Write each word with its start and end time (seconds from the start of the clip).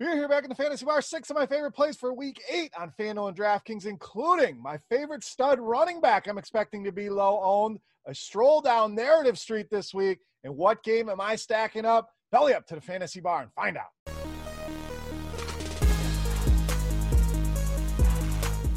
You're 0.00 0.16
here 0.16 0.28
back 0.28 0.42
in 0.42 0.48
the 0.48 0.56
fantasy 0.56 0.84
bar. 0.84 1.00
Six 1.00 1.30
of 1.30 1.36
my 1.36 1.46
favorite 1.46 1.70
plays 1.70 1.96
for 1.96 2.12
week 2.12 2.42
eight 2.50 2.72
on 2.76 2.92
FanDuel 2.98 3.28
and 3.28 3.36
DraftKings, 3.36 3.86
including 3.86 4.60
my 4.60 4.76
favorite 4.90 5.22
stud 5.22 5.60
running 5.60 6.00
back 6.00 6.26
I'm 6.26 6.36
expecting 6.36 6.82
to 6.82 6.90
be 6.90 7.08
low 7.08 7.40
owned, 7.40 7.78
a 8.04 8.12
stroll 8.12 8.60
down 8.60 8.96
narrative 8.96 9.38
street 9.38 9.68
this 9.70 9.94
week. 9.94 10.18
And 10.42 10.56
what 10.56 10.82
game 10.82 11.08
am 11.08 11.20
I 11.20 11.36
stacking 11.36 11.84
up? 11.84 12.10
Belly 12.32 12.54
up 12.54 12.66
to 12.66 12.74
the 12.74 12.80
fantasy 12.80 13.20
bar 13.20 13.42
and 13.42 13.52
find 13.52 13.78
out. 13.78 14.23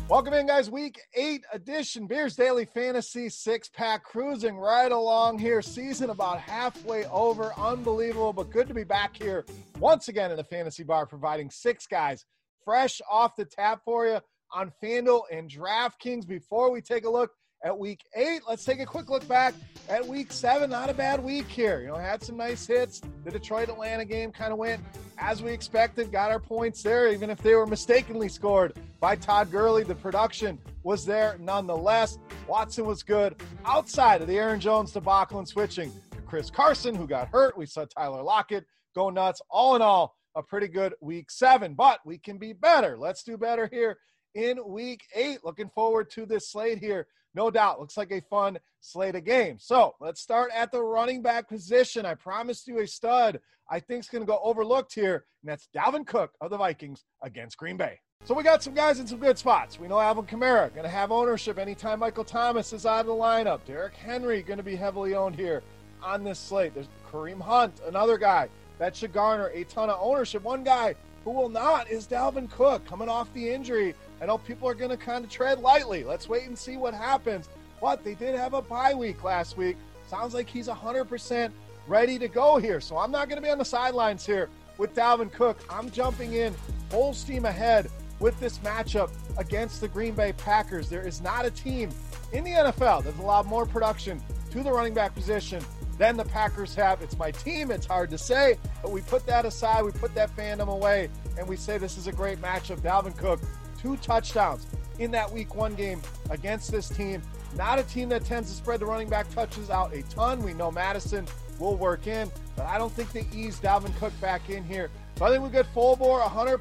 Welcome 0.10 0.36
in, 0.36 0.48
guys. 0.48 0.72
Week 0.72 1.02
eight 1.16 1.44
edition 1.52 2.08
Beers 2.08 2.38
Daily 2.38 2.64
Fantasy 2.64 3.28
six 3.28 3.68
pack 3.68 4.06
cruising 4.06 4.56
right 4.56 4.90
along 4.90 5.38
here. 5.38 5.62
Season 5.62 6.12
about 6.12 6.40
halfway 6.40 7.04
over. 7.08 7.52
Unbelievable, 7.58 8.32
but 8.32 8.50
good 8.50 8.70
to 8.70 8.74
be 8.74 8.86
back 8.86 9.18
here 9.18 9.46
once 9.80 10.08
again 10.08 10.32
in 10.32 10.38
the 10.38 10.46
fantasy 10.46 10.84
bar, 10.84 11.06
providing 11.06 11.50
six 11.50 11.88
guys 11.88 12.26
fresh 12.64 13.02
off 13.12 13.36
the 13.36 13.44
tap 13.44 13.82
for 13.84 14.08
you 14.08 14.22
on 14.54 14.72
FanDuel 14.82 15.24
and 15.30 15.52
DraftKings. 15.52 16.26
Before 16.26 16.72
we 16.72 16.80
take 16.80 17.04
a 17.04 17.10
look 17.10 17.32
at 17.68 17.78
week 17.78 18.06
eight. 18.16 18.42
Let's 18.48 18.64
take 18.64 18.80
a 18.80 18.86
quick 18.86 19.10
look 19.10 19.28
back 19.28 19.54
at 19.90 20.08
week 20.08 20.32
seven. 20.32 20.70
Not 20.70 20.90
a 20.90 20.94
bad 20.94 21.22
week 21.22 21.48
here. 21.50 21.82
You 21.82 21.88
know, 21.88 21.96
had 21.96 22.24
some 22.24 22.38
nice 22.38 22.66
hits. 22.66 23.02
The 23.26 23.32
Detroit 23.32 23.68
Atlanta 23.68 24.06
game 24.06 24.32
kind 24.32 24.54
of 24.54 24.58
went 24.58 24.82
as 25.18 25.44
we 25.44 25.52
expected, 25.52 26.10
got 26.10 26.32
our 26.32 26.40
points 26.40 26.82
there, 26.82 27.12
even 27.12 27.30
if 27.30 27.40
they 27.40 27.56
were 27.56 27.68
mistakenly 27.68 28.30
scored 28.30 28.74
by 29.02 29.18
Todd 29.18 29.52
Gurley. 29.52 29.84
The 29.84 29.96
production 29.96 30.60
was 30.84 31.06
there 31.06 31.38
nonetheless. 31.42 32.18
Watson 32.48 32.86
was 32.86 33.04
good 33.04 33.36
outside 33.66 34.22
of 34.22 34.30
the 34.30 34.38
Aaron 34.38 34.62
Jones 34.62 34.94
debacle 34.94 35.40
and 35.40 35.48
switching 35.48 35.92
to 36.12 36.22
Chris 36.22 36.50
Carson, 36.50 36.96
who 36.96 37.06
got 37.06 37.28
hurt. 37.28 37.58
We 37.58 37.66
saw 37.66 37.84
Tyler 37.84 38.24
Lockett 38.24 38.66
go 38.96 39.10
nuts. 39.10 39.42
All 39.50 39.76
in 39.76 39.82
all, 39.82 40.16
a 40.36 40.42
pretty 40.42 40.70
good 40.70 40.94
week 41.02 41.30
seven, 41.30 41.74
but 41.74 42.00
we 42.06 42.18
can 42.18 42.38
be 42.38 42.54
better. 42.54 42.98
Let's 42.98 43.24
do 43.24 43.38
better 43.38 43.68
here 43.70 43.98
in 44.38 44.58
week 44.66 45.02
eight. 45.14 45.40
Looking 45.44 45.70
forward 45.70 46.10
to 46.12 46.26
this 46.26 46.50
slate 46.50 46.80
here 46.80 47.08
no 47.38 47.52
doubt. 47.52 47.80
Looks 47.80 47.98
like 47.98 48.12
a 48.12 48.22
fun 48.22 48.58
slate 48.82 49.16
of 49.16 49.24
games. 49.24 49.64
So 49.64 49.94
let's 50.02 50.22
start 50.22 50.50
at 50.56 50.72
the 50.72 50.82
running 50.82 51.22
back 51.22 51.48
position. 51.48 52.06
I 52.06 52.16
promised 52.16 52.68
you 52.68 52.80
a 52.80 52.88
stud 52.88 53.40
I 53.70 53.80
think 53.80 54.00
is 54.00 54.10
going 54.10 54.24
to 54.24 54.28
go 54.28 54.40
overlooked 54.42 54.94
here, 54.94 55.26
and 55.44 55.52
that's 55.52 55.68
Dalvin 55.76 56.08
Cook 56.08 56.32
of 56.42 56.50
the 56.50 56.58
Vikings 56.58 57.04
against 57.22 57.58
Green 57.58 57.78
Bay. 57.78 58.00
So 58.24 58.34
we 58.34 58.42
got 58.42 58.64
some 58.64 58.74
guys 58.74 59.00
in 59.00 59.08
some 59.08 59.20
good 59.20 59.38
spots. 59.38 59.80
We 59.80 59.88
know 59.88 60.00
Alvin 60.00 60.26
Kamara 60.26 60.72
going 60.72 60.84
to 60.84 60.90
have 60.90 61.12
ownership 61.12 61.60
anytime 61.60 62.00
Michael 62.00 62.24
Thomas 62.24 62.74
is 62.74 62.86
out 62.86 63.02
of 63.02 63.06
the 63.06 63.12
lineup. 63.12 63.60
Derrick 63.66 63.94
Henry 63.94 64.42
going 64.42 64.58
to 64.58 64.64
be 64.64 64.76
heavily 64.76 65.14
owned 65.14 65.36
here 65.36 65.62
on 66.02 66.24
this 66.24 66.40
slate. 66.40 66.74
There's 66.74 66.88
Kareem 67.12 67.42
Hunt, 67.42 67.82
another 67.86 68.18
guy 68.18 68.50
that 68.80 68.96
should 68.96 69.14
garner 69.14 69.48
a 69.48 69.64
ton 69.66 69.90
of 69.90 70.00
ownership. 70.02 70.44
One 70.44 70.64
guy 70.64 70.96
who 71.24 71.32
will 71.32 71.50
not 71.50 71.90
is 71.92 72.08
Dalvin 72.08 72.50
Cook 72.50 72.86
coming 72.86 73.10
off 73.10 73.32
the 73.34 73.50
injury 73.50 73.94
I 74.22 74.26
know 74.26 74.38
people 74.38 74.68
are 74.68 74.74
going 74.74 74.92
to 74.92 74.98
kind 74.98 75.24
of 75.24 75.32
tread 75.32 75.60
lightly. 75.60 76.04
Let's 76.04 76.28
wait 76.28 76.44
and 76.44 76.58
see 76.58 76.78
what 76.78 76.94
happens. 76.94 77.50
But 77.80 78.04
they 78.04 78.16
did 78.16 78.36
have 78.36 78.54
a 78.54 78.62
bye 78.62 78.94
week 78.94 79.24
last 79.24 79.58
week. 79.58 79.78
Sounds 80.08 80.34
like 80.34 80.50
he's 80.50 80.68
100% 80.68 81.52
ready 81.88 82.18
to 82.20 82.28
go 82.28 82.58
here. 82.58 82.82
So 82.82 82.98
I'm 82.98 83.12
not 83.12 83.30
going 83.30 83.38
to 83.38 83.46
be 83.46 83.52
on 83.52 83.58
the 83.58 83.66
sidelines 83.66 84.26
here 84.26 84.50
with 84.78 84.96
Dalvin 84.96 85.32
Cook. 85.32 85.60
I'm 85.70 85.92
jumping 85.92 86.34
in 86.34 86.54
full 86.90 87.14
steam 87.14 87.46
ahead 87.46 87.90
with 88.20 88.40
this 88.40 88.58
matchup 88.60 89.12
against 89.38 89.82
the 89.82 89.88
Green 89.88 90.14
Bay 90.14 90.34
Packers. 90.34 90.90
There 90.90 91.06
is 91.06 91.22
not 91.22 91.46
a 91.46 91.52
team 91.52 91.90
in 92.34 92.44
the 92.44 92.52
NFL 92.52 93.04
that's 93.04 93.20
allowed 93.20 93.46
more 93.46 93.66
production 93.66 94.22
to 94.52 94.64
the 94.64 94.72
running 94.72 94.94
back 94.94 95.14
position 95.14 95.64
than 95.98 96.18
the 96.18 96.26
Packers 96.26 96.74
have. 96.76 97.02
It's 97.02 97.18
my 97.18 97.32
team. 97.32 97.72
It's 97.72 97.86
hard 97.86 98.10
to 98.12 98.18
say, 98.18 98.58
but 98.82 98.92
we 98.92 99.02
put 99.02 99.26
that 99.28 99.46
aside. 99.46 99.84
We 99.84 99.92
put 99.92 100.14
that 100.16 100.36
fandom 100.36 100.68
away, 100.68 101.10
and 101.38 101.48
we 101.48 101.56
say 101.58 101.78
this 101.78 101.98
is 101.98 102.08
a 102.08 102.12
great 102.12 102.42
matchup. 102.42 102.80
Dalvin 102.80 103.16
Cook 103.18 103.40
two 103.78 103.98
touchdowns 103.98 104.66
in 105.00 105.12
that 105.12 105.32
week 105.32 105.56
one 105.56 105.76
game 105.76 106.02
against 106.30 106.72
this 106.72 106.90
team. 106.90 107.22
Not 107.56 107.80
a 107.80 107.84
team 107.84 108.10
that 108.10 108.26
tends 108.26 108.50
to 108.50 108.56
spread 108.56 108.80
the 108.80 108.86
running 108.86 109.10
back 109.10 109.30
touches 109.34 109.70
out 109.70 109.94
a 109.94 110.04
ton. 110.04 110.44
We 110.44 110.54
know 110.54 110.72
Mattison 110.72 111.26
will 111.60 111.76
work 111.76 112.08
in, 112.08 112.32
but 112.56 112.66
I 112.66 112.78
don't 112.78 112.92
think 112.92 113.12
they 113.12 113.26
ease 113.34 113.60
Dalvin 113.60 113.96
Cook 113.98 114.14
back 114.22 114.50
in 114.50 114.64
here. 114.64 114.90
I 115.22 115.30
think 115.30 115.44
we 115.44 115.50
get 115.50 115.66
full 115.74 115.96
bore, 115.96 116.22
100% 116.22 116.60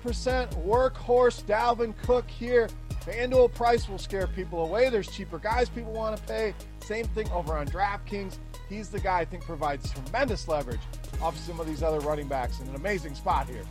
workhorse 0.67 1.43
Dalvin 1.45 1.95
Cook 2.03 2.29
here. 2.31 2.69
FanDuel 3.05 3.55
price 3.55 3.89
will 3.89 3.99
scare 3.99 4.27
people 4.27 4.65
away. 4.65 4.89
There's 4.89 5.09
cheaper 5.09 5.39
guys 5.39 5.69
people 5.69 5.93
want 5.93 6.17
to 6.17 6.23
pay. 6.25 6.55
Same 6.81 7.07
thing 7.09 7.29
over 7.31 7.57
on 7.57 7.69
DraftKings. 7.69 8.39
He's 8.69 8.89
the 8.89 8.99
guy 8.99 9.21
I 9.21 9.25
think 9.25 9.45
provides 9.45 9.93
tremendous 9.93 10.49
leverage 10.49 10.81
off 11.23 11.39
some 11.39 11.61
of 11.61 11.67
these 11.67 11.83
other 11.83 12.01
running 12.01 12.27
backs 12.27 12.61
in 12.61 12.69
an 12.69 12.75
amazing 12.75 13.15
spot 13.15 13.49
here 13.49 13.63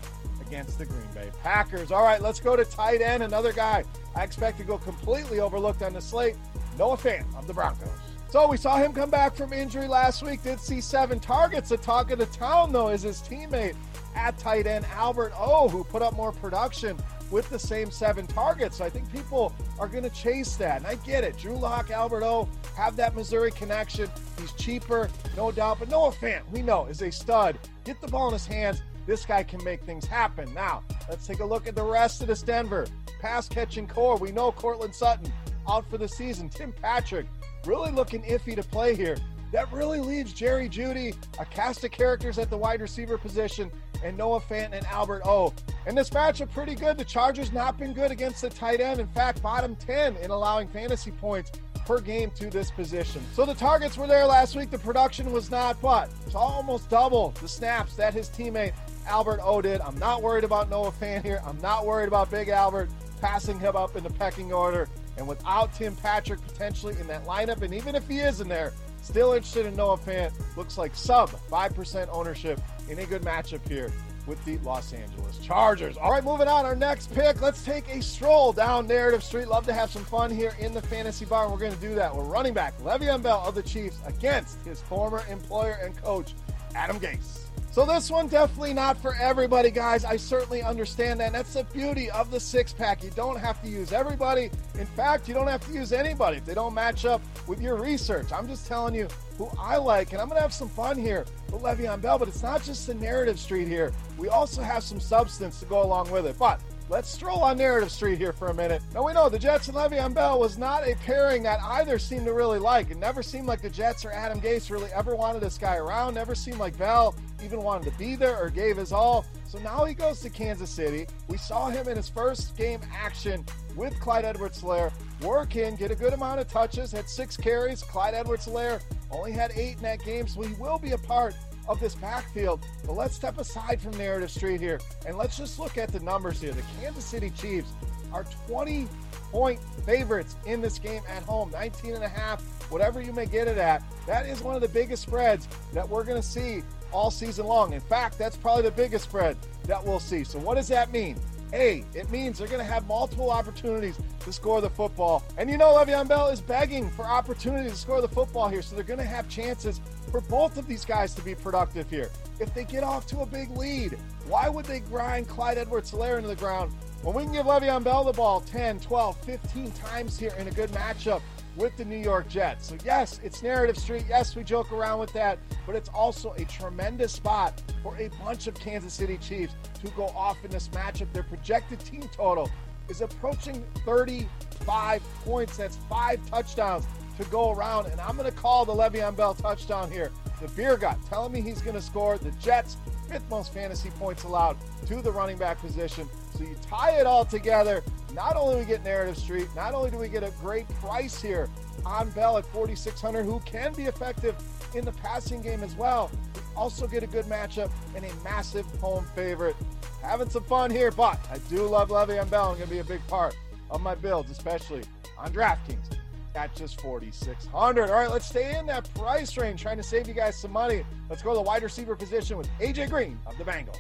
against 0.48 0.78
the 0.78 0.86
Green 0.86 1.08
Bay 1.14 1.30
Packers. 1.42 1.92
All 1.92 2.04
right, 2.04 2.22
let's 2.22 2.40
go 2.40 2.56
to 2.56 2.66
tight 2.66 3.02
end. 3.02 3.24
Another 3.24 3.54
guy 3.54 3.84
I 4.16 4.24
expect 4.24 4.58
to 4.60 4.64
go 4.64 4.78
completely 4.78 5.40
overlooked 5.40 5.82
on 5.82 5.94
the 5.94 6.02
slate. 6.02 6.36
Noah 6.78 6.98
Fant 6.98 7.26
of 7.38 7.48
the 7.48 7.54
Broncos. 7.54 7.90
So 8.30 8.48
we 8.48 8.58
saw 8.58 8.78
him 8.78 8.92
come 8.92 9.10
back 9.10 9.36
from 9.36 9.54
injury 9.54 9.88
last 9.88 10.22
week. 10.24 10.44
Did 10.44 10.60
see 10.60 10.82
seven 10.82 11.20
targets. 11.20 11.70
The 11.70 11.78
talk 11.78 12.12
of 12.12 12.20
the 12.20 12.26
town, 12.28 12.74
though, 12.74 12.90
is 12.90 13.04
his 13.04 13.22
teammate 13.22 13.76
at 14.16 14.38
tight 14.38 14.68
end, 14.68 14.86
Albert 14.94 15.34
O, 15.38 15.70
who 15.70 15.84
put 15.84 16.02
up 16.02 16.14
more 16.16 16.32
production 16.32 16.98
with 17.32 17.50
the 17.50 17.60
same 17.60 17.92
seven 17.92 18.28
targets. 18.28 18.78
So 18.78 18.86
I 18.86 18.90
think 18.90 19.12
people 19.12 19.54
are 19.80 19.88
going 19.88 20.04
to 20.04 20.10
chase 20.10 20.56
that. 20.58 20.78
And 20.78 20.88
I 20.88 20.96
get 20.96 21.24
it. 21.24 21.38
Drew 21.38 21.56
Lock, 21.56 21.92
Albert 21.92 22.24
O 22.24 22.48
have 22.76 22.96
that 22.98 23.16
Missouri 23.16 23.52
connection. 23.52 24.10
He's 24.40 24.52
cheaper, 24.54 25.10
no 25.38 25.52
doubt. 25.52 25.80
But 25.80 25.90
Noah 25.90 26.12
Fant, 26.12 26.42
we 26.52 26.62
know, 26.62 26.86
is 26.86 27.02
a 27.02 27.12
stud. 27.12 27.58
Get 27.84 28.02
the 28.02 28.08
ball 28.08 28.28
in 28.28 28.34
his 28.34 28.46
hands. 28.46 28.82
This 29.06 29.26
guy 29.26 29.44
can 29.44 29.64
make 29.64 29.84
things 29.84 30.06
happen. 30.06 30.54
Now, 30.54 30.84
let's 31.10 31.28
take 31.28 31.40
a 31.40 31.46
look 31.46 31.68
at 31.68 31.76
the 31.76 31.84
rest 31.84 32.22
of 32.22 32.28
this 32.28 32.42
Denver 32.42 32.88
pass 33.20 33.48
catching 33.48 33.88
core. 33.88 34.18
We 34.18 34.32
know 34.32 34.52
Courtland 34.52 34.94
Sutton 34.94 35.32
out 35.68 35.90
for 35.90 35.98
the 35.98 36.08
season. 36.08 36.50
Tim 36.50 36.72
Patrick 36.72 37.26
really 37.66 37.92
looking 37.92 38.22
iffy 38.24 38.56
to 38.56 38.64
play 38.64 38.96
here. 38.96 39.18
That 39.52 39.72
really 39.72 40.00
leaves 40.00 40.34
Jerry 40.34 40.68
Jeudy, 40.68 41.16
a 41.40 41.46
cast 41.46 41.84
of 41.84 41.92
characters 41.92 42.38
at 42.38 42.50
the 42.50 42.58
wide 42.58 42.82
receiver 42.82 43.18
position, 43.18 43.72
and 44.04 44.18
Noah 44.18 44.42
Fant 44.42 44.74
and 44.74 44.86
Albert 44.88 45.22
O. 45.26 45.54
And 45.88 45.98
this 45.98 46.10
matchup 46.10 46.52
pretty 46.52 46.76
good. 46.76 46.98
The 46.98 47.06
Chargers 47.06 47.52
not 47.54 47.78
been 47.78 47.94
good 47.94 48.12
against 48.12 48.42
the 48.42 48.50
tight 48.50 48.82
end. 48.82 49.00
In 49.00 49.08
fact, 49.08 49.42
bottom 49.42 49.76
10 49.76 50.18
in 50.18 50.32
allowing 50.32 50.68
fantasy 50.68 51.12
points 51.12 51.52
per 51.86 52.02
game 52.02 52.32
to 52.32 52.50
this 52.50 52.72
position. 52.72 53.22
So 53.34 53.46
the 53.46 53.54
targets 53.54 53.98
were 53.98 54.08
there 54.08 54.26
last 54.26 54.56
week. 54.56 54.72
The 54.72 54.80
production 54.80 55.32
was 55.32 55.50
not, 55.52 55.80
but 55.82 56.10
it's 56.26 56.36
almost 56.36 56.90
double 56.90 57.30
the 57.42 57.48
snaps 57.48 57.96
that 57.96 58.14
his 58.14 58.30
teammate 58.30 58.74
Albert 59.06 59.40
O 59.44 59.62
did. 59.62 59.82
I'm 59.82 59.98
not 59.98 60.22
worried 60.22 60.44
about 60.44 60.70
Noah 60.70 60.92
Fant 60.92 61.24
here. 61.24 61.42
I'm 61.46 61.60
not 61.62 61.86
worried 61.86 62.08
about 62.08 62.32
Big 62.32 62.50
Albert 62.50 62.90
passing 63.22 63.60
him 63.60 63.76
up 63.76 63.96
in 63.96 64.04
the 64.04 64.10
pecking 64.10 64.54
order. 64.54 64.88
And 65.18 65.28
without 65.28 65.74
Tim 65.74 65.96
Patrick 65.96 66.42
potentially 66.42 66.96
in 67.00 67.08
that 67.08 67.26
lineup, 67.26 67.62
and 67.62 67.74
even 67.74 67.96
if 67.96 68.08
he 68.08 68.20
is 68.20 68.42
in 68.42 68.50
there, 68.50 68.74
still 69.02 69.34
interested 69.34 69.66
in 69.66 69.76
Noah 69.76 69.98
Fant. 69.98 70.34
Looks 70.58 70.78
like 70.78 70.96
sub 70.96 71.30
5% 71.30 72.08
ownership 72.12 72.60
in 72.90 73.00
a 73.00 73.06
good 73.06 73.22
matchup 73.22 73.66
here 73.68 73.92
with 74.28 74.44
the 74.46 74.58
Los 74.60 74.92
Angeles 74.94 75.38
Chargers. 75.38 75.98
All 75.98 76.12
right, 76.12 76.24
moving 76.24 76.48
on. 76.48 76.66
Our 76.66 76.76
next 76.76 77.14
pick. 77.14 77.42
Let's 77.42 77.64
take 77.64 77.88
a 77.90 78.02
stroll 78.02 78.52
down 78.52 78.88
Narrative 78.88 79.24
Street. 79.24 79.48
Love 79.48 79.66
to 79.68 79.74
have 79.74 79.92
some 79.92 80.04
fun 80.04 80.32
here 80.32 80.56
in 80.60 80.74
the 80.74 80.82
fantasy 80.82 81.26
bar. 81.26 81.50
We're 81.50 81.58
going 81.58 81.74
to 81.74 81.82
do 81.82 81.96
that. 81.96 82.16
We're 82.16 82.24
running 82.24 82.54
back 82.54 82.78
Le'Veon 82.80 83.22
Bell 83.22 83.44
of 83.46 83.56
the 83.56 83.64
Chiefs 83.64 84.00
against 84.06 84.60
his 84.66 84.82
former 84.82 85.24
employer 85.30 85.80
and 85.84 85.96
coach, 86.02 86.34
Adam 86.74 87.00
Gase. 87.00 87.45
So 87.76 87.86
this 87.86 88.10
one 88.10 88.30
definitely 88.30 88.74
not 88.74 88.98
for 89.02 89.16
everybody, 89.16 89.70
guys. 89.70 90.06
I 90.06 90.16
certainly 90.16 90.64
understand 90.64 91.20
that. 91.20 91.26
And 91.26 91.36
that's 91.36 91.56
the 91.56 91.66
beauty 91.66 92.10
of 92.10 92.32
the 92.32 92.40
six 92.40 92.72
pack. 92.72 93.04
You 93.04 93.10
don't 93.10 93.38
have 93.38 93.62
to 93.64 93.68
use 93.68 93.92
everybody. 93.92 94.50
In 94.80 94.86
fact, 94.86 95.28
you 95.28 95.34
don't 95.34 95.48
have 95.48 95.60
to 95.68 95.74
use 95.74 95.92
anybody 95.92 96.38
if 96.38 96.46
they 96.46 96.54
don't 96.54 96.74
match 96.74 97.04
up 97.04 97.22
with 97.48 97.62
your 97.62 97.76
research. 97.76 98.32
I'm 98.32 98.48
just 98.48 98.66
telling 98.66 98.96
you 98.96 99.10
who 99.38 99.50
I 99.60 99.76
like, 99.76 100.14
and 100.14 100.22
I'm 100.22 100.30
to 100.30 100.40
have 100.40 100.54
some 100.54 100.70
fun 100.70 100.98
here 100.98 101.26
with 101.52 101.64
Le'Veon 101.64 102.02
Bell. 102.02 102.18
But 102.18 102.30
it's 102.30 102.42
not 102.42 102.64
just 102.64 102.88
the 102.88 102.94
narrative 102.94 103.38
street 103.38 103.68
here. 103.68 103.92
We 104.18 104.30
also 104.30 104.62
have 104.62 104.82
some 104.82 105.02
substance 105.02 105.60
to 105.60 105.66
go 105.66 105.84
along 105.84 106.10
with 106.12 106.28
it. 106.28 106.40
But 106.40 106.62
Let's 106.88 107.10
stroll 107.10 107.40
on 107.40 107.58
Narrative 107.58 107.90
Street 107.90 108.20
here 108.20 108.32
for 108.32 108.50
a 108.50 108.54
minute. 108.54 108.80
Now, 108.94 109.04
we 109.08 109.14
know 109.14 109.28
the 109.28 109.40
Jets 109.40 109.68
and 109.68 109.76
Le'Veon 109.76 110.14
Bell 110.14 110.40
was 110.40 110.60
not 110.60 110.88
a 110.88 110.94
pairing 110.98 111.42
that 111.42 111.60
either 111.60 111.98
seemed 111.98 112.26
to 112.26 112.34
really 112.34 112.60
like. 112.60 112.92
It 112.92 112.98
never 112.98 113.24
seemed 113.24 113.48
like 113.48 113.64
the 113.64 113.72
Jets 113.72 114.06
or 114.06 114.12
Adam 114.12 114.40
Gase 114.40 114.70
really 114.70 114.92
ever 114.92 115.16
wanted 115.16 115.42
this 115.42 115.58
guy 115.58 115.78
around. 115.78 116.14
Never 116.14 116.36
seemed 116.36 116.60
like 116.60 116.78
Bell 116.78 117.16
even 117.44 117.64
wanted 117.64 117.92
to 117.92 117.98
be 117.98 118.16
there 118.16 118.38
or 118.38 118.52
gave 118.52 118.78
his 118.78 118.92
all. 118.92 119.26
So 119.48 119.58
now 119.60 119.84
he 119.86 119.96
goes 119.96 120.20
to 120.22 120.30
Kansas 120.30 120.70
City. 120.70 121.08
We 121.28 121.38
saw 121.38 121.70
him 121.70 121.88
in 121.88 121.98
his 121.98 122.08
first 122.08 122.56
game 122.56 122.82
action 122.94 123.44
with 123.76 124.00
Clyde 124.00 124.26
Edwards-Helaire 124.26 124.94
work 125.22 125.56
in, 125.56 125.76
get 125.76 125.90
a 125.90 125.96
good 125.96 126.14
amount 126.14 126.40
of 126.40 126.48
touches, 126.48 126.92
had 126.92 127.10
six 127.10 127.36
carries. 127.36 127.82
Clyde 127.82 128.14
Edwards-Helaire 128.14 128.80
only 129.10 129.32
had 129.32 129.52
eight 129.56 129.78
in 129.78 129.84
that 129.84 130.04
game, 130.04 130.28
so 130.28 130.42
he 130.42 130.54
will 130.56 130.78
be 130.78 130.92
a 130.92 130.98
part 131.00 131.36
of 131.68 131.80
this 131.80 131.96
backfield. 131.96 132.66
But 132.86 132.94
let's 132.94 133.16
step 133.16 133.38
aside 133.38 133.82
from 133.82 133.98
Narrative 133.98 134.32
Street 134.32 134.62
here 134.62 134.80
and 135.06 135.18
let's 135.18 135.38
just 135.38 135.60
look 135.60 135.78
at 135.78 135.92
the 135.92 136.00
numbers 136.00 136.42
here. 136.42 136.54
The 136.54 136.64
Kansas 136.80 137.06
City 137.06 137.30
Chiefs 137.32 137.72
are 138.14 138.26
20 138.48 138.88
point 139.32 139.60
favorites 139.86 140.36
in 140.46 140.62
this 140.62 140.80
game 140.80 141.02
at 141.10 141.24
home, 141.24 141.52
19 141.52 141.96
and 141.96 142.04
a 142.04 142.08
half, 142.08 142.42
whatever 142.72 143.02
you 143.02 143.12
may 143.12 143.26
get 143.26 143.48
it 143.48 143.58
at. 143.58 143.84
That 144.08 144.26
is 144.26 144.42
one 144.42 144.56
of 144.56 144.62
the 144.62 144.70
biggest 144.70 145.04
spreads 145.04 145.48
that 145.74 145.88
we're 145.88 146.04
going 146.04 146.22
to 146.22 146.28
see 146.28 146.64
all 146.92 147.12
season 147.12 147.46
long. 147.46 147.74
In 147.74 147.82
fact, 147.82 148.18
that's 148.18 148.38
probably 148.38 148.64
the 148.64 148.72
biggest 148.72 149.06
spread 149.06 149.38
that 149.66 149.84
we'll 149.84 150.00
see. 150.00 150.24
So, 150.24 150.40
what 150.40 150.56
does 150.56 150.68
that 150.70 150.92
mean? 150.92 151.18
A, 151.54 151.84
it 151.94 152.10
means 152.10 152.40
they're 152.40 152.48
going 152.48 152.60
to 152.60 152.66
have 152.66 152.88
multiple 152.88 153.32
opportunities 153.32 153.98
to 154.22 154.34
score 154.34 154.62
the 154.62 154.70
football. 154.70 155.24
And 155.38 155.50
you 155.50 155.58
know, 155.58 155.74
Le'Veon 155.76 156.08
Bell 156.08 156.28
is 156.28 156.42
begging 156.42 156.90
for 156.90 157.06
opportunity 157.06 157.70
to 157.70 157.76
score 157.76 158.02
the 158.02 158.08
football 158.08 158.48
here. 158.50 158.62
So 158.62 158.76
they're 158.76 158.84
going 158.84 159.00
to 159.00 159.06
have 159.06 159.30
chances 159.30 159.82
for 160.12 160.22
both 160.22 160.58
of 160.58 160.68
these 160.68 160.86
guys 160.86 161.14
to 161.16 161.22
be 161.22 161.36
productive 161.36 161.90
here. 161.90 162.10
If 162.40 162.54
they 162.54 162.64
get 162.64 162.84
off 162.84 163.08
to 163.08 163.20
a 163.20 163.26
big 163.26 163.50
lead, 163.52 163.98
why 164.28 164.50
would 164.50 164.66
they 164.66 164.80
grind 164.80 165.28
Clyde 165.28 165.58
Edwards 165.58 165.92
Helaire 165.92 166.18
into 166.18 166.28
the 166.28 166.36
ground 166.36 166.74
when 167.02 167.16
we 167.16 167.24
can 167.24 167.32
give 167.32 167.46
Le'Veon 167.46 167.84
Bell 167.84 168.04
the 168.04 168.14
ball 168.14 168.42
10, 168.42 168.80
12, 168.80 169.18
15 169.18 169.72
times 169.72 170.20
here 170.20 170.34
in 170.38 170.48
a 170.48 170.52
good 170.52 170.72
matchup? 170.72 171.22
With 171.56 171.76
the 171.78 171.86
New 171.86 171.98
York 171.98 172.28
Jets. 172.28 172.68
So, 172.68 172.78
yes, 172.84 173.20
it's 173.24 173.42
Narrative 173.42 173.78
Street. 173.78 174.06
Yes, 174.08 174.36
we 174.36 174.44
joke 174.44 174.72
around 174.72 175.00
with 175.00 175.14
that, 175.14 175.40
but 175.66 175.76
it's 175.76 175.90
also 175.90 176.34
a 176.34 176.46
tremendous 176.46 177.14
spot 177.14 177.62
for 177.82 177.96
a 177.98 178.10
bunch 178.24 178.48
of 178.48 178.56
Kansas 178.56 178.94
City 178.94 179.18
Chiefs 179.18 179.54
to 179.84 179.90
go 179.92 180.06
off 180.08 180.44
in 180.44 180.52
this 180.52 180.68
matchup. 180.70 181.12
Their 181.14 181.24
projected 181.24 181.80
team 181.80 182.10
total 182.12 182.50
is 182.90 183.02
approaching 183.02 183.64
35 183.86 185.02
points. 185.24 185.58
That's 185.58 185.78
five 185.90 186.20
touchdowns 186.30 186.86
to 187.18 187.24
go 187.26 187.52
around. 187.52 187.88
And 187.88 188.00
I'm 188.02 188.18
going 188.18 188.30
to 188.30 188.38
call 188.38 188.66
the 188.66 188.74
Le'Veon 188.74 189.16
Bell 189.16 189.34
touchdown 189.34 189.92
here. 189.92 190.12
The 190.42 190.48
beer 190.50 190.78
gut 190.78 190.98
telling 191.10 191.32
me 191.32 191.42
he's 191.42 191.62
going 191.62 191.76
to 191.76 191.82
score. 191.82 192.18
The 192.18 192.32
Jets, 192.32 192.78
fifth 193.10 193.30
most 193.30 193.54
fantasy 193.54 193.90
points 193.92 194.24
allowed 194.24 194.58
to 194.88 195.02
the 195.02 195.12
running 195.12 195.38
back 195.38 195.60
position. 195.60 196.10
So 196.38 196.44
you 196.44 196.56
tie 196.68 197.00
it 197.00 197.06
all 197.06 197.26
together. 197.26 197.84
Not 198.16 198.38
only 198.38 198.56
do 198.56 198.60
we 198.62 198.66
get 198.66 198.84
Narrative 198.84 199.18
Street, 199.18 199.48
not 199.58 199.74
only 199.74 199.92
do 199.92 199.98
we 199.98 200.08
get 200.08 200.24
a 200.24 200.32
great 200.40 200.70
price 200.76 201.22
here 201.22 201.50
on 201.86 202.10
Bell 202.12 202.38
at 202.38 202.46
4,600, 202.46 203.26
who 203.26 203.42
can 203.42 203.74
be 203.74 203.84
effective 203.84 204.36
in 204.74 204.86
the 204.86 204.94
passing 204.94 205.42
game 205.42 205.62
as 205.64 205.76
well. 205.76 206.10
We 206.34 206.42
also 206.56 206.88
get 206.88 207.04
a 207.04 207.08
good 207.08 207.26
matchup 207.26 207.70
and 207.94 208.06
a 208.06 208.14
massive 208.24 208.66
home 208.80 209.06
favorite. 209.16 209.58
Having 210.02 210.30
some 210.30 210.46
fun 210.46 210.72
here, 210.72 210.92
but 210.92 211.20
I 211.30 211.40
do 211.50 211.68
love 211.68 211.90
Le'Veon 211.90 212.30
Bell. 212.30 212.52
I'm 212.52 212.56
going 212.56 212.70
to 212.70 212.74
be 212.74 212.80
a 212.80 212.86
big 212.86 213.06
part 213.08 213.36
of 213.70 213.82
my 213.82 213.96
builds, 213.96 214.32
especially 214.32 214.84
on 215.18 215.34
DraftKings 215.34 215.98
at 216.36 216.56
just 216.56 216.80
4600 216.82 217.90
All 217.90 217.96
right, 217.96 218.10
let's 218.10 218.28
stay 218.28 218.58
in 218.58 218.66
that 218.68 218.94
price 218.94 219.38
range, 219.38 219.62
trying 219.62 219.78
to 219.78 219.84
save 219.84 220.08
you 220.08 220.14
guys 220.14 220.38
some 220.38 220.52
money. 220.52 220.86
Let's 221.10 221.22
go 221.22 221.32
to 221.32 221.36
the 221.36 221.42
wide 221.42 221.64
receiver 221.64 221.96
position 221.96 222.38
with 222.38 222.48
AJ 222.60 222.90
Green 222.90 223.20
of 223.26 223.38
the 223.38 223.44
Bengals. 223.44 223.78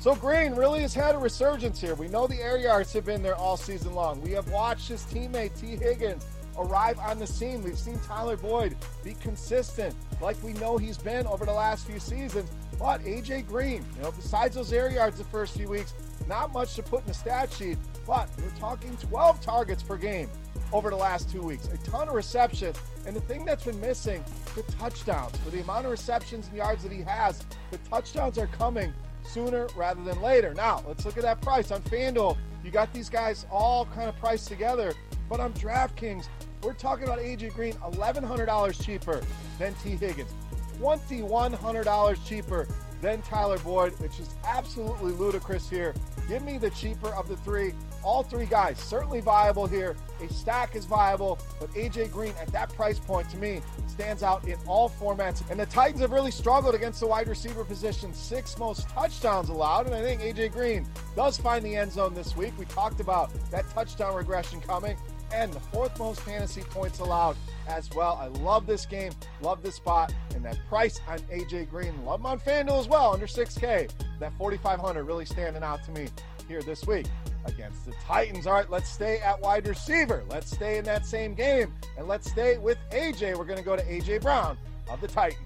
So 0.00 0.14
Green 0.14 0.54
really 0.54 0.80
has 0.82 0.94
had 0.94 1.14
a 1.14 1.18
resurgence 1.18 1.80
here. 1.80 1.94
We 1.94 2.08
know 2.08 2.26
the 2.26 2.40
air 2.40 2.56
yards 2.56 2.92
have 2.92 3.04
been 3.04 3.22
there 3.22 3.34
all 3.34 3.56
season 3.56 3.94
long. 3.94 4.20
We 4.22 4.30
have 4.32 4.48
watched 4.50 4.88
his 4.88 5.02
teammate 5.02 5.58
Tee 5.60 5.76
Higgins 5.76 6.24
arrive 6.56 6.98
on 6.98 7.18
the 7.18 7.26
scene. 7.26 7.62
We've 7.62 7.78
seen 7.78 7.98
Tyler 8.06 8.36
Boyd 8.36 8.76
be 9.02 9.14
consistent 9.14 9.94
like 10.20 10.40
we 10.42 10.52
know 10.54 10.76
he's 10.76 10.98
been 10.98 11.26
over 11.26 11.44
the 11.44 11.52
last 11.52 11.86
few 11.86 11.98
seasons. 11.98 12.50
But 12.78 13.00
AJ 13.02 13.48
Green, 13.48 13.84
you 13.96 14.02
know, 14.02 14.12
besides 14.12 14.54
those 14.54 14.72
air 14.72 14.90
yards 14.90 15.18
the 15.18 15.24
first 15.24 15.56
few 15.56 15.68
weeks, 15.68 15.94
not 16.28 16.52
much 16.52 16.74
to 16.74 16.82
put 16.82 17.00
in 17.00 17.08
the 17.08 17.14
stat 17.14 17.52
sheet, 17.52 17.78
but 18.06 18.28
we're 18.38 18.50
talking 18.58 18.96
12 18.98 19.40
targets 19.40 19.82
per 19.82 19.96
game 19.96 20.28
over 20.72 20.90
the 20.90 20.96
last 20.96 21.30
two 21.30 21.42
weeks, 21.42 21.68
a 21.68 21.78
ton 21.78 22.08
of 22.08 22.14
receptions. 22.14 22.76
And 23.06 23.16
the 23.16 23.20
thing 23.20 23.44
that's 23.44 23.64
been 23.64 23.80
missing, 23.80 24.24
the 24.54 24.62
touchdowns. 24.72 25.36
For 25.38 25.50
the 25.50 25.60
amount 25.60 25.86
of 25.86 25.90
receptions 25.90 26.46
and 26.48 26.56
yards 26.56 26.82
that 26.82 26.92
he 26.92 27.02
has, 27.02 27.44
the 27.70 27.78
touchdowns 27.78 28.38
are 28.38 28.46
coming 28.46 28.92
sooner 29.28 29.68
rather 29.76 30.02
than 30.02 30.20
later. 30.22 30.54
Now, 30.54 30.82
let's 30.86 31.04
look 31.04 31.16
at 31.16 31.22
that 31.22 31.40
price 31.40 31.70
on 31.70 31.82
FanDuel. 31.82 32.36
You 32.64 32.70
got 32.70 32.92
these 32.92 33.08
guys 33.08 33.46
all 33.50 33.86
kind 33.86 34.08
of 34.08 34.16
priced 34.18 34.48
together, 34.48 34.94
but 35.28 35.40
on 35.40 35.52
DraftKings, 35.54 36.28
we're 36.62 36.72
talking 36.72 37.04
about 37.04 37.18
AJ 37.18 37.54
Green 37.54 37.74
$1,100 37.74 38.84
cheaper 38.84 39.20
than 39.58 39.74
Tee 39.74 39.96
Higgins, 39.96 40.32
$2,100 40.80 42.26
cheaper 42.26 42.66
than 43.00 43.22
Tyler 43.22 43.58
Boyd, 43.58 43.92
which 44.00 44.18
is 44.18 44.34
absolutely 44.44 45.12
ludicrous 45.12 45.70
here. 45.70 45.94
Give 46.28 46.42
me 46.42 46.58
the 46.58 46.70
cheaper 46.70 47.08
of 47.14 47.28
the 47.28 47.36
three. 47.38 47.72
All 48.02 48.22
three 48.22 48.46
guys 48.46 48.78
certainly 48.78 49.20
viable 49.20 49.66
here. 49.66 49.96
A 50.22 50.32
stack 50.32 50.74
is 50.74 50.84
viable, 50.84 51.38
but 51.60 51.70
AJ 51.74 52.12
Green 52.12 52.32
at 52.40 52.48
that 52.48 52.72
price 52.74 52.98
point 52.98 53.28
to 53.30 53.36
me 53.36 53.60
stands 53.86 54.22
out 54.22 54.46
in 54.46 54.58
all 54.66 54.88
formats. 54.88 55.48
And 55.50 55.58
the 55.58 55.66
Titans 55.66 56.00
have 56.00 56.12
really 56.12 56.30
struggled 56.30 56.74
against 56.74 57.00
the 57.00 57.06
wide 57.06 57.28
receiver 57.28 57.64
position. 57.64 58.12
Six 58.14 58.58
most 58.58 58.88
touchdowns 58.88 59.48
allowed, 59.48 59.86
and 59.86 59.94
I 59.94 60.02
think 60.02 60.20
AJ 60.20 60.52
Green 60.52 60.86
does 61.16 61.38
find 61.38 61.64
the 61.64 61.76
end 61.76 61.92
zone 61.92 62.14
this 62.14 62.36
week. 62.36 62.52
We 62.58 62.64
talked 62.66 63.00
about 63.00 63.30
that 63.50 63.68
touchdown 63.70 64.14
regression 64.14 64.60
coming 64.60 64.96
and 65.32 65.52
the 65.52 65.60
fourth 65.60 65.98
most 65.98 66.20
fantasy 66.20 66.62
points 66.62 66.98
allowed 66.98 67.36
as 67.68 67.90
well. 67.94 68.18
I 68.20 68.26
love 68.42 68.66
this 68.66 68.86
game, 68.86 69.12
love 69.40 69.62
this 69.62 69.76
spot, 69.76 70.12
and 70.34 70.44
that 70.44 70.58
price 70.68 71.00
on 71.08 71.18
AJ 71.30 71.70
Green. 71.70 72.04
Love 72.04 72.20
him 72.20 72.26
on 72.26 72.40
FanDuel 72.40 72.80
as 72.80 72.88
well, 72.88 73.12
under 73.12 73.26
6K. 73.26 73.90
That 74.20 74.32
4,500 74.38 75.04
really 75.04 75.26
standing 75.26 75.62
out 75.62 75.84
to 75.84 75.90
me 75.90 76.08
here 76.48 76.62
this 76.62 76.86
week 76.86 77.06
against 77.44 77.84
the 77.86 77.92
Titans. 78.04 78.46
All 78.46 78.54
right, 78.54 78.70
let's 78.70 78.88
stay 78.88 79.18
at 79.18 79.40
wide 79.40 79.66
receiver. 79.66 80.24
Let's 80.28 80.50
stay 80.50 80.78
in 80.78 80.84
that 80.84 81.06
same 81.06 81.34
game, 81.34 81.72
and 81.96 82.08
let's 82.08 82.30
stay 82.30 82.58
with 82.58 82.78
AJ. 82.90 83.36
We're 83.36 83.44
going 83.44 83.58
to 83.58 83.64
go 83.64 83.76
to 83.76 83.84
AJ 83.84 84.22
Brown 84.22 84.56
of 84.90 85.00
the 85.00 85.08
Titans. 85.08 85.44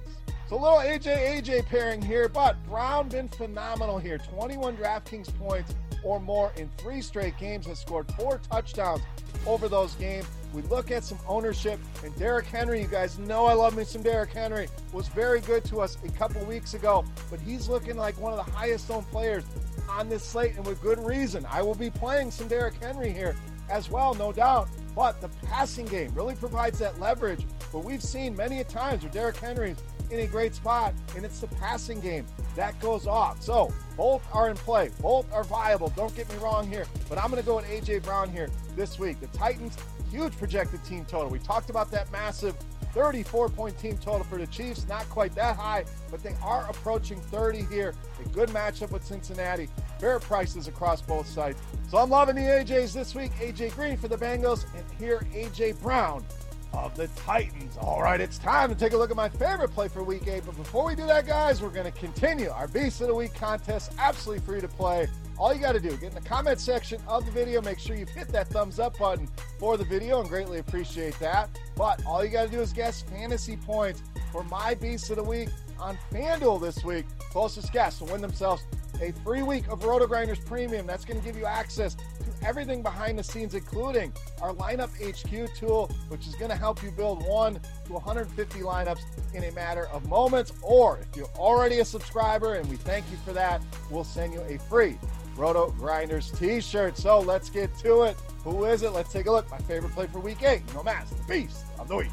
A 0.53 0.55
little 0.55 0.77
AJ 0.77 1.41
AJ 1.41 1.65
pairing 1.65 2.03
here, 2.03 2.29
but 2.29 2.63
Brown 2.65 3.09
been 3.09 3.27
phenomenal 3.27 3.99
here. 3.99 4.19
21 4.19 4.77
DraftKings 4.77 5.35
points 5.39 5.75
or 6.05 6.21
more 6.21 6.53
in 6.59 6.69
three 6.77 7.01
straight 7.01 7.39
games, 7.39 7.65
has 7.65 7.81
scored 7.81 8.07
four 8.19 8.39
touchdowns 8.51 9.01
over 9.47 9.67
those 9.67 9.95
games. 9.95 10.27
We 10.53 10.61
look 10.61 10.91
at 10.91 11.05
some 11.05 11.19
ownership, 11.27 11.81
and 12.05 12.15
Derrick 12.19 12.45
Henry, 12.45 12.83
you 12.83 12.87
guys 12.87 13.19
know 13.19 13.47
I 13.47 13.55
love 13.55 13.75
me 13.75 13.85
some 13.85 14.03
Derrick 14.03 14.35
Henry, 14.35 14.69
was 14.93 15.09
very 15.09 15.41
good 15.41 15.65
to 15.65 15.81
us 15.81 15.97
a 16.05 16.11
couple 16.11 16.45
weeks 16.45 16.75
ago, 16.75 17.03
but 17.31 17.41
he's 17.41 17.71
looking 17.71 17.97
like 17.97 18.21
one 18.21 18.39
of 18.39 18.45
the 18.45 18.53
highest 18.53 18.91
owned 18.91 19.11
players 19.11 19.45
on 19.89 20.11
this 20.11 20.23
slate, 20.23 20.57
and 20.57 20.67
with 20.67 20.83
good 20.83 20.99
reason. 20.99 21.47
I 21.51 21.63
will 21.63 21.75
be 21.75 21.89
playing 21.89 22.31
some 22.31 22.47
Derrick 22.47 22.75
Henry 22.75 23.11
here 23.11 23.35
as 23.71 23.91
well, 23.91 24.13
no 24.13 24.33
doubt. 24.33 24.69
But 24.95 25.21
the 25.23 25.29
passing 25.47 25.87
game 25.87 26.13
really 26.15 26.35
provides 26.35 26.79
that 26.81 27.01
leverage. 27.01 27.47
But 27.73 27.85
we've 27.85 28.03
seen 28.03 28.37
many 28.37 28.61
a 28.61 28.65
times 28.65 29.03
where 29.03 29.11
Derrick 29.11 29.37
Henry's 29.37 29.79
in 30.13 30.21
a 30.21 30.27
great 30.27 30.55
spot, 30.55 30.93
and 31.17 31.25
it's 31.25 31.41
the 31.41 31.47
passing 31.49 32.01
game 32.01 32.27
that 32.55 32.79
goes 32.81 33.07
off. 33.07 33.43
So 33.43 33.73
both 33.97 34.23
are 34.33 34.51
in 34.51 34.57
play, 34.57 34.91
both 35.01 35.33
are 35.33 35.45
viable. 35.45 35.89
Don't 35.97 36.15
get 36.15 36.29
me 36.29 36.37
wrong 36.37 36.69
here, 36.69 36.87
but 37.09 37.19
I'm 37.19 37.31
going 37.31 37.43
to 37.43 37.47
go 37.47 37.57
with 37.57 37.67
AJ 37.67 38.03
Brown 38.03 38.31
here 38.31 38.51
this 38.77 38.99
week. 38.99 39.21
The 39.21 39.27
Titans, 39.29 39.77
huge 40.11 40.37
projected 40.37 40.85
team 40.85 41.05
total. 41.07 41.31
We 41.31 41.39
talked 41.39 41.71
about 41.71 41.91
that 41.93 42.13
massive 42.13 42.55
34 42.93 43.49
point 43.49 43.79
team 43.79 43.97
total 43.97 44.25
for 44.25 44.37
the 44.37 44.47
Chiefs. 44.49 44.87
Not 44.87 45.09
quite 45.09 45.35
that 45.35 45.57
high, 45.57 45.85
but 46.11 46.23
they 46.23 46.37
are 46.43 46.69
approaching 46.69 47.19
30 47.19 47.63
here. 47.65 47.95
A 48.23 48.29
good 48.29 48.51
matchup 48.51 48.91
with 48.91 49.05
Cincinnati. 49.05 49.69
Fair 49.99 50.19
prices 50.19 50.69
across 50.69 51.01
both 51.01 51.27
sides. 51.27 51.59
So 51.89 51.97
I'm 51.97 52.11
loving 52.11 52.37
the 52.37 52.43
AJs 52.43 52.93
this 52.93 53.15
week. 53.15 53.33
AJ 53.41 53.75
Green 53.75 53.97
for 53.97 54.09
the 54.09 54.17
Bengals, 54.17 54.67
and 54.77 54.85
here 54.99 55.27
AJ 55.33 55.81
Brown 55.81 56.25
of 56.73 56.97
the 56.97 57.09
Titans. 57.09 57.77
All 57.81 58.03
right, 58.03 58.21
it's 58.21 58.39
time 58.39 58.69
to 58.69 58.75
take 58.75 58.93
a 58.93 58.97
look 58.97 59.11
at 59.11 59.17
my 59.17 59.29
favorite 59.29 59.71
play 59.71 59.89
for 59.89 60.03
week 60.03 60.27
eight. 60.27 60.45
But 60.47 60.57
before 60.57 60.87
we 60.87 60.95
do 60.95 61.07
that, 61.07 61.27
guys, 61.27 61.63
we're 61.63 61.71
going 61.71 61.91
to 61.91 61.99
continue 61.99 62.51
our 62.51 62.69
Beast 62.69 63.01
of 63.01 63.09
the 63.09 63.15
Week 63.15 63.35
contest, 63.35 63.93
absolutely 63.99 64.45
free 64.45 64.61
to 64.61 64.69
play. 64.69 65.09
All 65.39 65.53
you 65.53 65.61
got 65.61 65.73
to 65.73 65.81
do, 65.81 65.91
get 65.97 66.11
in 66.11 66.15
the 66.15 66.29
comment 66.29 66.61
section 66.61 67.01
of 67.09 67.25
the 67.25 67.33
video. 67.33 67.61
Make 67.63 67.79
sure 67.79 67.97
you 67.97 68.07
hit 68.07 68.29
that 68.29 68.49
thumbs 68.49 68.79
up 68.79 68.99
button 68.99 69.29
for 69.59 69.77
the 69.77 69.85
video 69.85 70.21
and 70.21 70.29
greatly 70.29 70.59
appreciate 70.59 71.19
that. 71.19 71.51
But 71.77 72.05
all 72.07 72.25
you 72.25 72.31
got 72.31 72.45
to 72.45 72.51
do 72.51 72.61
is 72.61 72.73
guess 72.73 73.03
fantasy 73.03 73.57
points 73.57 74.03
for 74.31 74.45
my 74.45 74.75
Beast 74.75 75.11
of 75.11 75.17
the 75.17 75.23
Week 75.23 75.49
on 75.79 75.99
FanDuel 76.13 76.61
this 76.61 76.85
week. 76.85 77.07
Closest 77.19 77.73
guess 77.73 78.01
will 78.01 78.09
win 78.09 78.21
themselves 78.21 78.63
a 79.03 79.13
free 79.25 79.43
week 79.43 79.67
of 79.69 79.81
RotoGrinders 79.81 80.45
Premium. 80.47 80.87
That's 80.87 81.05
going 81.05 81.19
to 81.19 81.27
give 81.27 81.37
you 81.37 81.45
access 81.45 81.95
to 81.95 82.47
everything 82.47 82.83
behind 82.83 83.19
the 83.19 83.25
scenes, 83.25 83.55
including 83.55 84.13
our 84.41 84.55
lineup 84.55 84.91
HQ 85.01 85.55
tool, 85.57 85.91
which 86.09 86.27
is 86.27 86.35
going 86.37 86.51
to 86.51 86.57
help 86.57 86.83
you 86.83 86.91
build 86.93 87.27
one 87.27 87.55
to 87.87 87.93
150 87.93 88.61
lineups 88.61 89.01
in 89.35 89.45
a 89.45 89.53
matter 89.53 89.89
of 89.89 90.09
moments. 90.09 90.53
Or 90.63 90.99
if 90.99 91.17
you're 91.17 91.27
already 91.37 91.81
a 91.81 91.85
subscriber, 91.85 92.55
and 92.55 92.69
we 92.71 92.77
thank 92.77 93.05
you 93.11 93.17
for 93.25 93.33
that, 93.33 93.61
we'll 93.91 94.05
send 94.05 94.33
you 94.33 94.41
a 94.43 94.59
free 94.59 94.97
RotoGrinders 95.37 96.39
t 96.39 96.61
shirt. 96.61 96.97
So 96.97 97.19
let's 97.21 97.51
get 97.51 97.77
to 97.79 98.03
it. 98.03 98.17
Who 98.45 98.65
is 98.65 98.83
it? 98.83 98.91
Let's 98.91 99.13
take 99.13 99.27
a 99.27 99.33
look. 99.33 99.51
My 99.51 99.59
favorite 99.59 99.93
play 99.93 100.07
for 100.07 100.21
week 100.21 100.43
eight, 100.43 100.63
no 100.75 100.83
mass, 100.83 101.11
the 101.11 101.23
beast 101.25 101.65
of 101.79 101.89
the 101.89 101.97
week. 101.97 102.11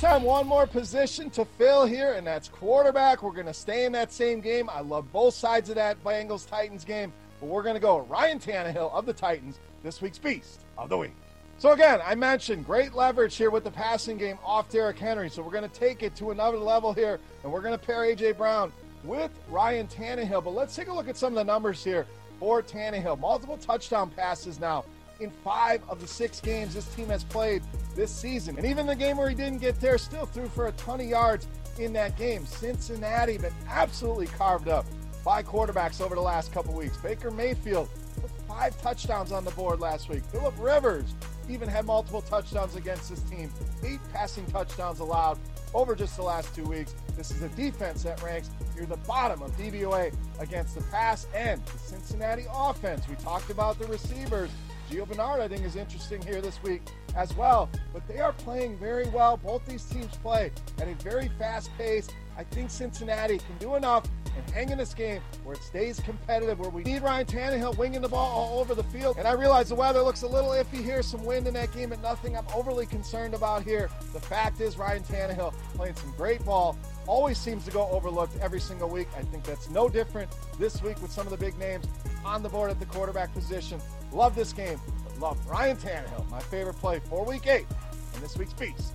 Time, 0.00 0.22
one 0.22 0.46
more 0.46 0.66
position 0.66 1.28
to 1.30 1.44
fill 1.44 1.84
here, 1.84 2.12
and 2.12 2.24
that's 2.24 2.48
quarterback. 2.48 3.22
We're 3.22 3.32
going 3.32 3.46
to 3.46 3.54
stay 3.54 3.84
in 3.84 3.92
that 3.92 4.12
same 4.12 4.40
game. 4.40 4.70
I 4.70 4.80
love 4.80 5.10
both 5.12 5.34
sides 5.34 5.70
of 5.70 5.74
that 5.74 6.02
Bengals 6.04 6.48
Titans 6.48 6.84
game, 6.84 7.12
but 7.40 7.46
we're 7.46 7.64
going 7.64 7.74
to 7.74 7.80
go 7.80 8.00
Ryan 8.02 8.38
Tannehill 8.38 8.92
of 8.92 9.06
the 9.06 9.12
Titans, 9.12 9.58
this 9.82 10.00
week's 10.00 10.18
Beast 10.18 10.60
of 10.76 10.88
the 10.88 10.96
Week. 10.96 11.14
So, 11.58 11.72
again, 11.72 12.00
I 12.04 12.14
mentioned 12.14 12.64
great 12.64 12.94
leverage 12.94 13.34
here 13.34 13.50
with 13.50 13.64
the 13.64 13.72
passing 13.72 14.16
game 14.16 14.38
off 14.44 14.68
Derrick 14.68 14.98
Henry. 14.98 15.28
So, 15.28 15.42
we're 15.42 15.50
going 15.50 15.68
to 15.68 15.76
take 15.76 16.04
it 16.04 16.14
to 16.16 16.30
another 16.30 16.58
level 16.58 16.92
here, 16.92 17.18
and 17.42 17.52
we're 17.52 17.62
going 17.62 17.76
to 17.76 17.84
pair 17.84 18.04
A.J. 18.04 18.32
Brown 18.32 18.72
with 19.02 19.32
Ryan 19.48 19.88
Tannehill. 19.88 20.44
But 20.44 20.54
let's 20.54 20.76
take 20.76 20.86
a 20.86 20.92
look 20.92 21.08
at 21.08 21.16
some 21.16 21.32
of 21.32 21.34
the 21.34 21.44
numbers 21.44 21.82
here 21.82 22.06
for 22.38 22.62
Tannehill. 22.62 23.18
Multiple 23.18 23.56
touchdown 23.56 24.10
passes 24.10 24.60
now 24.60 24.84
in 25.20 25.30
five 25.30 25.82
of 25.88 26.00
the 26.00 26.06
six 26.06 26.40
games 26.40 26.74
this 26.74 26.86
team 26.94 27.08
has 27.08 27.24
played 27.24 27.62
this 27.94 28.14
season. 28.14 28.56
And 28.56 28.66
even 28.66 28.86
the 28.86 28.94
game 28.94 29.16
where 29.16 29.28
he 29.28 29.34
didn't 29.34 29.58
get 29.58 29.80
there, 29.80 29.98
still 29.98 30.26
threw 30.26 30.48
for 30.48 30.68
a 30.68 30.72
ton 30.72 31.00
of 31.00 31.06
yards 31.06 31.46
in 31.78 31.92
that 31.94 32.16
game. 32.16 32.46
Cincinnati 32.46 33.38
been 33.38 33.52
absolutely 33.68 34.26
carved 34.26 34.68
up 34.68 34.86
by 35.24 35.42
quarterbacks 35.42 36.00
over 36.00 36.14
the 36.14 36.20
last 36.20 36.52
couple 36.52 36.74
weeks. 36.74 36.96
Baker 36.98 37.30
Mayfield 37.30 37.88
put 38.20 38.30
five 38.46 38.80
touchdowns 38.80 39.32
on 39.32 39.44
the 39.44 39.50
board 39.52 39.80
last 39.80 40.08
week. 40.08 40.22
Philip 40.32 40.54
Rivers 40.58 41.14
even 41.48 41.68
had 41.68 41.84
multiple 41.86 42.20
touchdowns 42.20 42.76
against 42.76 43.10
this 43.10 43.22
team, 43.22 43.50
eight 43.84 44.00
passing 44.12 44.46
touchdowns 44.46 45.00
allowed 45.00 45.38
over 45.74 45.94
just 45.94 46.16
the 46.16 46.22
last 46.22 46.54
two 46.54 46.64
weeks. 46.64 46.94
This 47.16 47.30
is 47.30 47.42
a 47.42 47.48
defense 47.50 48.02
that 48.04 48.22
ranks 48.22 48.50
near 48.76 48.86
the 48.86 48.96
bottom 48.98 49.42
of 49.42 49.56
DVOA 49.56 50.14
against 50.38 50.74
the 50.74 50.82
pass 50.84 51.26
and 51.34 51.64
the 51.66 51.78
Cincinnati 51.78 52.44
offense. 52.52 53.08
We 53.08 53.16
talked 53.16 53.50
about 53.50 53.78
the 53.78 53.86
receivers. 53.86 54.50
Gio 54.90 55.06
Bernard, 55.06 55.40
I 55.40 55.48
think, 55.48 55.64
is 55.64 55.76
interesting 55.76 56.22
here 56.22 56.40
this 56.40 56.62
week 56.62 56.82
as 57.14 57.34
well. 57.36 57.68
But 57.92 58.06
they 58.08 58.20
are 58.20 58.32
playing 58.32 58.78
very 58.78 59.06
well. 59.08 59.36
Both 59.36 59.66
these 59.66 59.84
teams 59.84 60.16
play 60.16 60.50
at 60.80 60.88
a 60.88 60.94
very 61.02 61.28
fast 61.38 61.70
pace. 61.76 62.08
I 62.38 62.44
think 62.44 62.70
Cincinnati 62.70 63.38
can 63.38 63.58
do 63.58 63.74
enough 63.74 64.08
and 64.36 64.50
hang 64.54 64.70
in 64.70 64.78
this 64.78 64.94
game 64.94 65.20
where 65.42 65.56
it 65.56 65.62
stays 65.62 66.00
competitive, 66.00 66.60
where 66.60 66.70
we 66.70 66.84
need 66.84 67.02
Ryan 67.02 67.26
Tannehill 67.26 67.76
winging 67.76 68.00
the 68.00 68.08
ball 68.08 68.30
all 68.30 68.60
over 68.60 68.74
the 68.74 68.84
field. 68.84 69.16
And 69.18 69.26
I 69.26 69.32
realize 69.32 69.68
the 69.68 69.74
weather 69.74 70.00
looks 70.00 70.22
a 70.22 70.28
little 70.28 70.50
iffy 70.50 70.82
here, 70.82 71.02
some 71.02 71.24
wind 71.24 71.48
in 71.48 71.54
that 71.54 71.72
game, 71.74 71.90
but 71.90 72.00
nothing 72.00 72.36
I'm 72.36 72.46
overly 72.54 72.86
concerned 72.86 73.34
about 73.34 73.64
here. 73.64 73.90
The 74.12 74.20
fact 74.20 74.60
is, 74.60 74.78
Ryan 74.78 75.02
Tannehill 75.02 75.52
playing 75.74 75.96
some 75.96 76.14
great 76.16 76.44
ball, 76.44 76.78
always 77.06 77.38
seems 77.38 77.64
to 77.64 77.70
go 77.70 77.88
overlooked 77.88 78.38
every 78.40 78.60
single 78.60 78.88
week. 78.88 79.08
I 79.16 79.22
think 79.22 79.44
that's 79.44 79.68
no 79.70 79.88
different 79.88 80.30
this 80.58 80.80
week 80.82 81.02
with 81.02 81.10
some 81.10 81.26
of 81.26 81.30
the 81.30 81.36
big 81.36 81.58
names 81.58 81.86
on 82.24 82.42
the 82.42 82.48
board 82.48 82.70
at 82.70 82.78
the 82.78 82.86
quarterback 82.86 83.34
position. 83.34 83.80
Love 84.12 84.34
this 84.34 84.52
game, 84.52 84.80
love 85.20 85.38
Ryan 85.46 85.76
Tannehill, 85.76 86.28
my 86.30 86.40
favorite 86.40 86.76
play 86.76 87.00
for 87.08 87.24
week 87.24 87.46
eight, 87.46 87.66
and 88.14 88.22
this 88.22 88.36
week's 88.36 88.54
Beast 88.54 88.92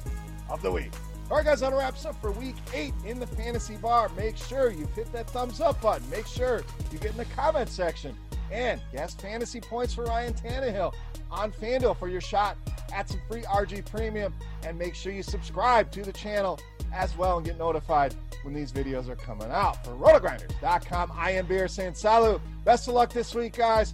of 0.50 0.62
the 0.62 0.72
Week. 0.72 0.91
All 1.32 1.38
right, 1.38 1.46
guys, 1.46 1.62
that 1.62 1.74
wraps 1.74 2.05
up 2.05 2.20
for 2.20 2.32
week 2.32 2.55
eight 2.74 2.93
in 3.05 3.20
the 3.20 3.27
fantasy 3.27 3.77
bar. 3.77 4.10
Make 4.17 4.38
sure 4.38 4.72
you 4.72 4.88
hit 4.96 5.12
that 5.13 5.29
thumbs 5.29 5.62
up 5.62 5.82
button. 5.82 6.08
Make 6.10 6.27
sure 6.27 6.63
you 6.91 6.98
get 7.00 7.12
in 7.12 7.17
the 7.17 7.25
comment 7.25 7.70
section 7.70 8.15
and 8.51 8.82
guess 8.91 9.15
fantasy 9.15 9.62
points 9.62 9.93
for 9.93 10.03
Ryan 10.03 10.34
Tannehill 10.34 10.93
on 11.32 11.51
FanDuel 11.51 11.98
for 11.98 12.08
your 12.08 12.22
shot 12.22 12.58
at 12.93 13.10
some 13.10 13.20
free 13.27 13.41
RG 13.43 13.86
Premium. 13.86 14.34
And 14.63 14.77
make 14.77 14.96
sure 14.96 15.12
you 15.12 15.24
subscribe 15.24 15.91
to 15.91 16.03
the 16.03 16.13
channel 16.13 16.60
as 16.93 17.17
well 17.17 17.38
and 17.38 17.46
get 17.46 17.58
notified 17.58 18.13
when 18.43 18.53
these 18.53 18.72
videos 18.72 19.10
are 19.10 19.15
coming 19.15 19.50
out. 19.50 19.84
For 19.84 19.91
rotogrinders.com, 19.91 21.13
I 21.15 21.32
am 21.32 21.46
Beer 21.46 21.67
saying 21.67 21.96
salut. 21.96 22.41
Best 22.65 22.88
of 22.88 22.93
luck 22.93 23.12
this 23.12 23.34
week, 23.34 23.53
guys. 23.53 23.93